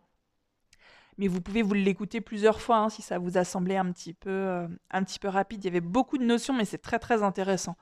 mais 1.18 1.28
vous 1.28 1.40
pouvez 1.40 1.62
vous 1.62 1.74
l'écouter 1.74 2.20
plusieurs 2.20 2.60
fois 2.60 2.78
hein, 2.78 2.88
si 2.88 3.02
ça 3.02 3.18
vous 3.18 3.36
a 3.36 3.44
semblé 3.44 3.76
un 3.76 3.92
petit, 3.92 4.14
peu, 4.14 4.30
euh, 4.30 4.66
un 4.90 5.02
petit 5.04 5.18
peu 5.18 5.28
rapide. 5.28 5.62
Il 5.62 5.66
y 5.66 5.70
avait 5.70 5.80
beaucoup 5.80 6.18
de 6.18 6.24
notions, 6.24 6.54
mais 6.54 6.64
c'est 6.64 6.78
très 6.78 6.98
très 6.98 7.22
intéressant. 7.22 7.76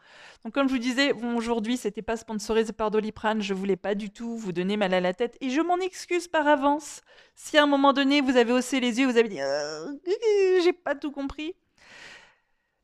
Donc 0.44 0.54
comme 0.54 0.68
je 0.68 0.74
vous 0.74 0.80
disais, 0.80 1.12
bon, 1.12 1.36
aujourd'hui, 1.36 1.76
c'était 1.76 2.02
pas 2.02 2.16
sponsorisé 2.16 2.72
par 2.72 2.90
Doliprane, 2.90 3.40
je 3.40 3.54
voulais 3.54 3.76
pas 3.76 3.94
du 3.94 4.10
tout 4.10 4.36
vous 4.36 4.52
donner 4.52 4.76
mal 4.76 4.94
à 4.94 5.00
la 5.00 5.14
tête, 5.14 5.36
et 5.40 5.50
je 5.50 5.60
m'en 5.60 5.76
excuse 5.76 6.28
par 6.28 6.46
avance. 6.46 7.02
Si 7.34 7.56
à 7.56 7.62
un 7.62 7.66
moment 7.66 7.92
donné, 7.92 8.20
vous 8.20 8.36
avez 8.36 8.52
haussé 8.52 8.80
les 8.80 8.98
yeux, 8.98 9.06
vous 9.06 9.16
avez 9.16 9.28
dit 9.28 9.40
euh, 9.40 9.92
j'ai 10.62 10.72
pas 10.72 10.94
tout 10.94 11.12
compris. 11.12 11.54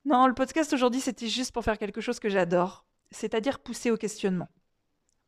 Non, 0.04 0.28
le 0.28 0.34
podcast 0.34 0.72
aujourd'hui, 0.72 1.00
c'était 1.00 1.26
juste 1.26 1.52
pour 1.52 1.64
faire 1.64 1.78
quelque 1.78 2.00
chose 2.00 2.20
que 2.20 2.28
j'adore, 2.28 2.86
c'est-à-dire 3.10 3.58
pousser 3.58 3.90
au 3.90 3.96
questionnement. 3.96 4.48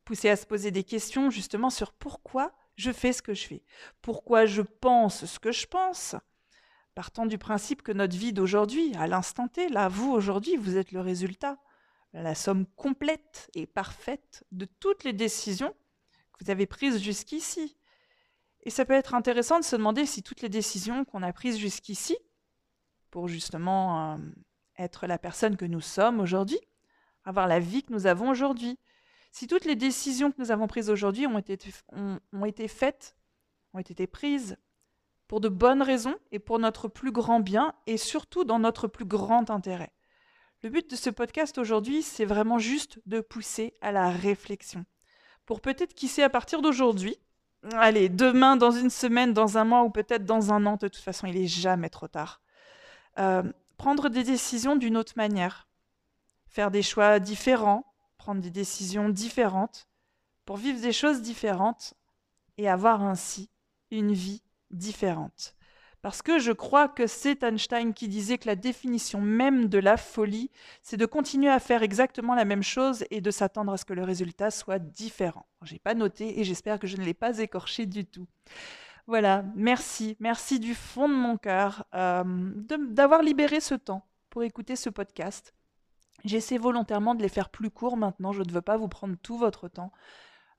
Pousser 0.04 0.30
à 0.30 0.36
se 0.36 0.46
poser 0.46 0.70
des 0.70 0.84
questions 0.84 1.30
justement 1.30 1.68
sur 1.68 1.92
pourquoi 1.92 2.52
je 2.78 2.92
fais 2.92 3.12
ce 3.12 3.20
que 3.20 3.34
je 3.34 3.46
fais. 3.46 3.62
Pourquoi 4.00 4.46
je 4.46 4.62
pense 4.62 5.26
ce 5.26 5.38
que 5.38 5.52
je 5.52 5.66
pense? 5.66 6.14
Partant 6.94 7.26
du 7.26 7.36
principe 7.36 7.82
que 7.82 7.92
notre 7.92 8.16
vie 8.16 8.32
d'aujourd'hui, 8.32 8.94
à 8.96 9.06
l'instant 9.06 9.48
T, 9.48 9.68
là, 9.68 9.88
vous 9.88 10.10
aujourd'hui, 10.10 10.56
vous 10.56 10.76
êtes 10.76 10.92
le 10.92 11.00
résultat, 11.00 11.58
la 12.12 12.34
somme 12.34 12.66
complète 12.76 13.50
et 13.54 13.66
parfaite 13.66 14.44
de 14.52 14.64
toutes 14.64 15.04
les 15.04 15.12
décisions 15.12 15.74
que 16.32 16.44
vous 16.44 16.50
avez 16.50 16.66
prises 16.66 17.02
jusqu'ici. 17.02 17.76
Et 18.62 18.70
ça 18.70 18.84
peut 18.84 18.94
être 18.94 19.14
intéressant 19.14 19.58
de 19.58 19.64
se 19.64 19.76
demander 19.76 20.06
si 20.06 20.22
toutes 20.22 20.40
les 20.40 20.48
décisions 20.48 21.04
qu'on 21.04 21.22
a 21.22 21.32
prises 21.32 21.58
jusqu'ici, 21.58 22.16
pour 23.10 23.26
justement 23.26 24.14
euh, 24.14 24.18
être 24.78 25.06
la 25.06 25.18
personne 25.18 25.56
que 25.56 25.64
nous 25.64 25.80
sommes 25.80 26.20
aujourd'hui, 26.20 26.60
avoir 27.24 27.48
la 27.48 27.58
vie 27.58 27.82
que 27.82 27.92
nous 27.92 28.06
avons 28.06 28.30
aujourd'hui, 28.30 28.78
si 29.38 29.46
toutes 29.46 29.66
les 29.66 29.76
décisions 29.76 30.32
que 30.32 30.40
nous 30.40 30.50
avons 30.50 30.66
prises 30.66 30.90
aujourd'hui 30.90 31.28
ont 31.28 31.38
été, 31.38 31.70
ont, 31.92 32.44
été 32.44 32.66
faites, 32.66 33.14
ont 33.72 33.78
été 33.78 34.08
prises 34.08 34.56
pour 35.28 35.40
de 35.40 35.48
bonnes 35.48 35.80
raisons 35.80 36.16
et 36.32 36.40
pour 36.40 36.58
notre 36.58 36.88
plus 36.88 37.12
grand 37.12 37.38
bien 37.38 37.72
et 37.86 37.98
surtout 37.98 38.42
dans 38.42 38.58
notre 38.58 38.88
plus 38.88 39.04
grand 39.04 39.48
intérêt. 39.50 39.92
Le 40.64 40.70
but 40.70 40.90
de 40.90 40.96
ce 40.96 41.08
podcast 41.08 41.56
aujourd'hui, 41.56 42.02
c'est 42.02 42.24
vraiment 42.24 42.58
juste 42.58 42.98
de 43.06 43.20
pousser 43.20 43.74
à 43.80 43.92
la 43.92 44.10
réflexion. 44.10 44.84
Pour 45.46 45.60
peut-être 45.60 45.94
qui 45.94 46.08
sait 46.08 46.24
à 46.24 46.30
partir 46.30 46.60
d'aujourd'hui, 46.60 47.16
allez, 47.74 48.08
demain, 48.08 48.56
dans 48.56 48.72
une 48.72 48.90
semaine, 48.90 49.34
dans 49.34 49.56
un 49.56 49.64
mois 49.64 49.84
ou 49.84 49.90
peut-être 49.90 50.24
dans 50.24 50.52
un 50.52 50.66
an, 50.66 50.72
de 50.72 50.88
toute 50.88 50.96
façon, 50.96 51.28
il 51.28 51.40
n'est 51.40 51.46
jamais 51.46 51.90
trop 51.90 52.08
tard. 52.08 52.40
Euh, 53.20 53.44
prendre 53.76 54.08
des 54.08 54.24
décisions 54.24 54.74
d'une 54.74 54.96
autre 54.96 55.12
manière, 55.14 55.68
faire 56.48 56.72
des 56.72 56.82
choix 56.82 57.20
différents, 57.20 57.87
prendre 58.28 58.42
des 58.42 58.50
décisions 58.50 59.08
différentes, 59.08 59.88
pour 60.44 60.58
vivre 60.58 60.82
des 60.82 60.92
choses 60.92 61.22
différentes 61.22 61.94
et 62.58 62.68
avoir 62.68 63.02
ainsi 63.02 63.48
une 63.90 64.12
vie 64.12 64.42
différente. 64.70 65.54
Parce 66.02 66.20
que 66.20 66.38
je 66.38 66.52
crois 66.52 66.88
que 66.88 67.06
c'est 67.06 67.42
Einstein 67.42 67.94
qui 67.94 68.06
disait 68.06 68.36
que 68.36 68.46
la 68.46 68.54
définition 68.54 69.22
même 69.22 69.68
de 69.68 69.78
la 69.78 69.96
folie, 69.96 70.50
c'est 70.82 70.98
de 70.98 71.06
continuer 71.06 71.48
à 71.48 71.58
faire 71.58 71.82
exactement 71.82 72.34
la 72.34 72.44
même 72.44 72.62
chose 72.62 73.02
et 73.10 73.22
de 73.22 73.30
s'attendre 73.30 73.72
à 73.72 73.78
ce 73.78 73.86
que 73.86 73.94
le 73.94 74.04
résultat 74.04 74.50
soit 74.50 74.78
différent. 74.78 75.46
Je 75.62 75.72
n'ai 75.72 75.78
pas 75.78 75.94
noté 75.94 76.38
et 76.38 76.44
j'espère 76.44 76.78
que 76.78 76.86
je 76.86 76.98
ne 76.98 77.04
l'ai 77.04 77.14
pas 77.14 77.38
écorché 77.38 77.86
du 77.86 78.04
tout. 78.04 78.26
Voilà, 79.06 79.42
merci, 79.56 80.18
merci 80.20 80.60
du 80.60 80.74
fond 80.74 81.08
de 81.08 81.14
mon 81.14 81.38
cœur 81.38 81.86
euh, 81.94 82.24
d'avoir 82.90 83.22
libéré 83.22 83.60
ce 83.60 83.74
temps 83.74 84.06
pour 84.28 84.42
écouter 84.42 84.76
ce 84.76 84.90
podcast. 84.90 85.54
J'essaie 86.24 86.58
volontairement 86.58 87.14
de 87.14 87.22
les 87.22 87.28
faire 87.28 87.48
plus 87.48 87.70
courts 87.70 87.96
maintenant, 87.96 88.32
je 88.32 88.42
ne 88.42 88.52
veux 88.52 88.62
pas 88.62 88.76
vous 88.76 88.88
prendre 88.88 89.16
tout 89.22 89.38
votre 89.38 89.68
temps. 89.68 89.92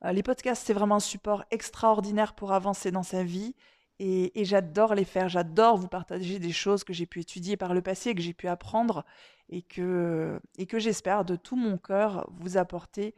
Euh, 0.05 0.11
les 0.11 0.23
podcasts, 0.23 0.65
c'est 0.65 0.73
vraiment 0.73 0.95
un 0.95 1.01
support 1.01 1.43
extraordinaire 1.51 2.33
pour 2.33 2.53
avancer 2.53 2.91
dans 2.91 3.03
sa 3.03 3.23
vie 3.23 3.55
et, 3.99 4.45
j'adore 4.45 4.95
les 4.95 5.03
faire, 5.03 5.27
j'adore 5.27 5.77
vous 5.77 5.89
partager 5.89 6.39
des 6.39 6.53
choses 6.53 6.85
que 6.85 6.93
j'ai 6.93 7.05
pu 7.05 7.19
étudier 7.19 7.57
par 7.57 7.73
le 7.73 7.81
passé, 7.81 8.15
que 8.15 8.21
j'ai 8.21 8.33
pu 8.33 8.47
apprendre 8.47 9.03
et 9.49 9.61
que, 9.61 10.39
et 10.57 10.65
que 10.67 10.79
j'espère 10.79 11.25
de 11.25 11.35
tout 11.35 11.57
mon 11.57 11.77
cœur 11.77 12.29
vous 12.31 12.57
apporter 12.57 13.13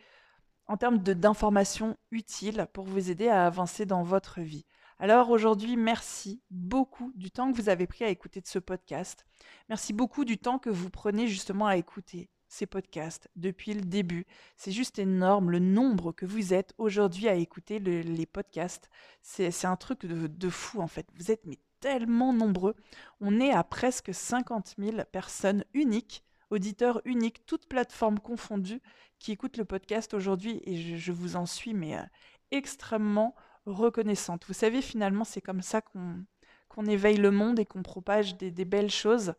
en 0.66 0.78
termes 0.78 0.98
d'informations 0.98 1.98
utiles 2.10 2.66
pour 2.74 2.86
vous 2.86 3.12
aider 3.12 3.28
à 3.28 3.46
avancer 3.46 3.86
dans 3.86 4.02
votre 4.02 4.42
vie. 4.42 4.66
Alors 5.04 5.32
aujourd'hui, 5.32 5.78
merci 5.78 6.44
beaucoup 6.52 7.12
du 7.16 7.32
temps 7.32 7.52
que 7.52 7.60
vous 7.60 7.70
avez 7.70 7.88
pris 7.88 8.06
à 8.06 8.10
écouter 8.10 8.40
ce 8.46 8.60
podcast. 8.60 9.26
Merci 9.68 9.94
beaucoup 9.94 10.26
du 10.26 10.38
temps 10.38 10.60
que 10.60 10.70
vous 10.70 10.92
prenez 10.92 11.28
justement 11.28 11.66
à 11.66 11.76
écouter 11.76 12.30
ces 12.48 12.68
podcasts 12.68 13.28
depuis 13.36 13.74
le 13.74 13.82
début. 13.82 14.28
C'est 14.58 14.72
juste 14.72 15.00
énorme 15.00 15.50
le 15.50 15.58
nombre 15.58 16.12
que 16.12 16.28
vous 16.28 16.54
êtes 16.54 16.76
aujourd'hui 16.78 17.28
à 17.28 17.34
écouter 17.34 17.80
les 17.80 18.26
podcasts. 18.28 18.92
C'est 19.24 19.66
un 19.66 19.76
truc 19.76 20.06
de, 20.06 20.50
fou 20.50 20.82
en 20.82 20.88
fait. 20.88 21.08
Vous 21.16 21.32
êtes 21.32 21.48
mais 21.48 21.58
tellement 21.80 22.32
nombreux. 22.32 22.76
On 23.22 23.40
est 23.40 23.52
à 23.52 23.64
presque 23.64 24.14
50 24.14 24.76
000 24.78 24.98
personnes 25.12 25.66
uniques 25.74 26.24
auditeur 26.52 27.02
unique, 27.06 27.46
toute 27.46 27.68
plateforme 27.68 28.20
confondue, 28.20 28.82
qui 29.20 29.32
écoute 29.32 29.58
le 29.58 29.64
podcast 29.64 30.14
aujourd'hui 30.14 30.62
et 30.66 30.98
je, 30.98 31.12
vous 31.14 31.38
en 31.38 31.46
suis 31.46 31.74
mais 31.74 31.98
euh, 31.98 32.04
extrêmement 32.52 33.36
reconnaissante. 33.66 34.46
Vous 34.48 34.54
savez, 34.54 34.82
finalement, 34.82 35.24
c'est 35.24 35.42
comme 35.42 35.62
ça 35.62 35.82
qu'on 35.82 36.86
éveille 36.86 37.18
le 37.18 37.32
monde 37.32 37.60
et 37.60 37.66
qu'on 37.66 37.84
propage 37.84 38.38
des, 38.38 38.66
belles 38.66 38.92
choses. 38.92 39.34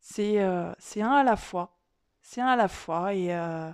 C'est 0.00 0.42
euh, 0.42 0.72
c'est 0.78 1.02
un 1.02 1.12
à 1.12 1.22
la 1.24 1.36
fois. 1.36 1.78
C'est 2.22 2.40
un 2.40 2.46
à 2.46 2.56
la 2.56 2.68
fois 2.68 3.14
et, 3.14 3.34
euh, 3.34 3.70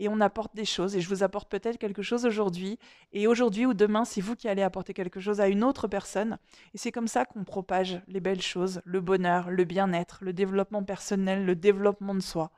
et 0.00 0.08
on 0.08 0.20
apporte 0.20 0.56
des 0.56 0.64
choses. 0.64 0.96
Et 0.96 1.00
je 1.00 1.08
vous 1.08 1.22
apporte 1.22 1.50
peut-être 1.50 1.78
quelque 1.78 2.02
chose 2.02 2.24
aujourd'hui. 2.24 2.78
Et 3.12 3.26
aujourd'hui 3.26 3.66
ou 3.66 3.74
demain, 3.74 4.04
c'est 4.04 4.22
vous 4.22 4.34
qui 4.34 4.48
allez 4.48 4.62
apporter 4.62 4.94
quelque 4.94 5.20
chose 5.20 5.40
à 5.40 5.48
une 5.48 5.62
autre 5.62 5.88
personne. 5.88 6.38
Et 6.74 6.78
c'est 6.78 6.90
comme 6.90 7.08
ça 7.08 7.26
qu'on 7.26 7.44
propage 7.44 8.00
les 8.08 8.20
belles 8.20 8.42
choses, 8.42 8.80
le 8.84 9.00
bonheur, 9.00 9.50
le 9.50 9.64
bien-être, 9.64 10.18
le 10.22 10.32
développement 10.32 10.82
personnel, 10.82 11.44
le 11.44 11.54
développement 11.54 12.14
de 12.14 12.20
soi. 12.20 12.50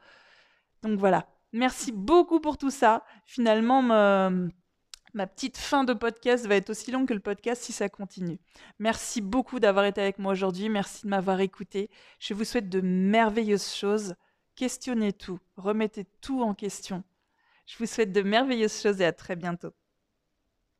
Donc 0.82 0.98
voilà. 0.98 1.26
Merci 1.52 1.92
beaucoup 1.92 2.40
pour 2.40 2.56
tout 2.56 2.70
ça. 2.70 3.04
Finalement, 3.26 3.82
ma 5.14 5.26
petite 5.26 5.58
fin 5.58 5.84
de 5.84 5.92
podcast 5.92 6.46
va 6.46 6.56
être 6.56 6.70
aussi 6.70 6.90
longue 6.90 7.08
que 7.08 7.14
le 7.14 7.20
podcast 7.20 7.62
si 7.62 7.72
ça 7.72 7.88
continue. 7.88 8.38
Merci 8.78 9.20
beaucoup 9.20 9.60
d'avoir 9.60 9.84
été 9.84 10.00
avec 10.00 10.18
moi 10.18 10.32
aujourd'hui. 10.32 10.68
Merci 10.68 11.04
de 11.04 11.10
m'avoir 11.10 11.40
écouté. 11.40 11.90
Je 12.18 12.34
vous 12.34 12.44
souhaite 12.44 12.68
de 12.68 12.80
merveilleuses 12.80 13.74
choses. 13.74 14.14
Questionnez 14.54 15.12
tout. 15.12 15.38
Remettez 15.56 16.04
tout 16.20 16.42
en 16.42 16.54
question. 16.54 17.04
Je 17.66 17.76
vous 17.78 17.86
souhaite 17.86 18.12
de 18.12 18.22
merveilleuses 18.22 18.80
choses 18.80 19.00
et 19.00 19.04
à 19.04 19.12
très 19.12 19.36
bientôt. 19.36 19.72